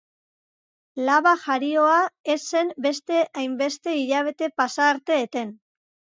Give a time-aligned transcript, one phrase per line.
[1.09, 1.97] Laba jarioa
[2.37, 5.55] ez zen beste hainbeste hilabete pasa arte eten.